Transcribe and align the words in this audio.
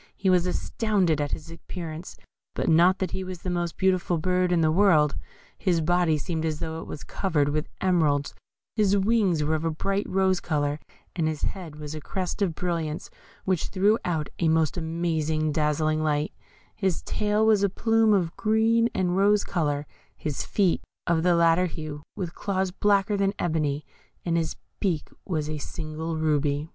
He 0.17 0.31
was 0.31 0.47
astounded 0.47 1.21
at 1.21 1.31
his 1.33 1.51
appearance 1.51 2.17
not 2.57 2.97
but 2.97 2.97
that 2.97 3.11
he 3.11 3.23
was 3.23 3.43
the 3.43 3.51
most 3.51 3.77
beautiful 3.77 4.17
bird 4.17 4.51
in 4.51 4.61
the 4.61 4.71
world; 4.71 5.15
his 5.59 5.79
body 5.79 6.17
seemed 6.17 6.43
as 6.43 6.59
though 6.59 6.81
it 6.81 6.87
was 6.87 7.03
covered 7.03 7.49
with 7.49 7.69
emeralds, 7.81 8.33
his 8.75 8.97
wings 8.97 9.43
were 9.43 9.53
of 9.53 9.63
a 9.63 9.69
bright 9.69 10.09
rose 10.09 10.39
colour, 10.39 10.79
and 11.15 11.27
on 11.27 11.29
his 11.29 11.43
head 11.43 11.75
was 11.75 11.93
a 11.93 12.01
crest 12.01 12.41
of 12.41 12.55
brilliants, 12.55 13.11
which 13.45 13.65
threw 13.67 13.99
out 14.03 14.27
a 14.39 14.47
most 14.49 14.73
dazzling 14.73 16.01
light, 16.01 16.33
his 16.75 17.03
tail 17.03 17.45
was 17.45 17.61
a 17.61 17.69
plume 17.69 18.11
of 18.11 18.35
green 18.35 18.89
and 18.95 19.17
rose 19.17 19.43
colour, 19.43 19.85
his 20.17 20.43
feet, 20.43 20.81
of 21.05 21.21
the 21.21 21.35
latter 21.35 21.67
hue, 21.67 22.01
with 22.15 22.33
claws 22.33 22.71
blacker 22.71 23.15
than 23.15 23.35
ebony, 23.37 23.85
and 24.25 24.35
his 24.35 24.55
beak 24.79 25.11
was 25.25 25.47
a 25.47 25.59
single 25.59 26.17
ruby. 26.17 26.67